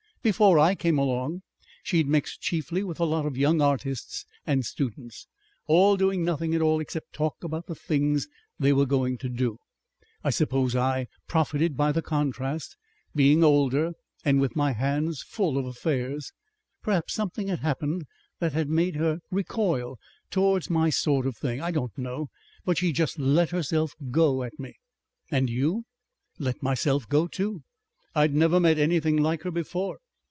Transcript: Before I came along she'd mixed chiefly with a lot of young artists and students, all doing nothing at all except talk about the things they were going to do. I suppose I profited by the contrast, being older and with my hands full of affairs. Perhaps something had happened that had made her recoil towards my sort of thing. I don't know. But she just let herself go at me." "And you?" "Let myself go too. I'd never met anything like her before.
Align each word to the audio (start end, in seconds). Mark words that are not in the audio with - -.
Before 0.23 0.59
I 0.59 0.75
came 0.75 0.99
along 0.99 1.41
she'd 1.81 2.05
mixed 2.07 2.41
chiefly 2.41 2.83
with 2.83 2.99
a 2.99 3.05
lot 3.05 3.25
of 3.25 3.37
young 3.39 3.59
artists 3.59 4.23
and 4.45 4.63
students, 4.63 5.25
all 5.65 5.97
doing 5.97 6.23
nothing 6.23 6.53
at 6.53 6.61
all 6.61 6.79
except 6.79 7.13
talk 7.13 7.37
about 7.43 7.65
the 7.65 7.73
things 7.73 8.27
they 8.59 8.71
were 8.71 8.85
going 8.85 9.17
to 9.17 9.29
do. 9.29 9.57
I 10.23 10.29
suppose 10.29 10.75
I 10.75 11.07
profited 11.27 11.75
by 11.75 11.91
the 11.91 12.03
contrast, 12.03 12.77
being 13.15 13.43
older 13.43 13.93
and 14.23 14.39
with 14.39 14.55
my 14.55 14.73
hands 14.73 15.23
full 15.23 15.57
of 15.57 15.65
affairs. 15.65 16.31
Perhaps 16.83 17.15
something 17.15 17.47
had 17.47 17.61
happened 17.61 18.03
that 18.37 18.53
had 18.53 18.69
made 18.69 18.97
her 18.97 19.21
recoil 19.31 19.97
towards 20.29 20.69
my 20.69 20.91
sort 20.91 21.25
of 21.25 21.35
thing. 21.35 21.61
I 21.61 21.71
don't 21.71 21.97
know. 21.97 22.29
But 22.63 22.77
she 22.77 22.91
just 22.91 23.17
let 23.17 23.49
herself 23.49 23.95
go 24.11 24.43
at 24.43 24.59
me." 24.59 24.75
"And 25.31 25.49
you?" 25.49 25.85
"Let 26.37 26.61
myself 26.61 27.09
go 27.09 27.25
too. 27.25 27.63
I'd 28.13 28.35
never 28.35 28.59
met 28.59 28.77
anything 28.77 29.17
like 29.17 29.41
her 29.41 29.51
before. 29.51 29.97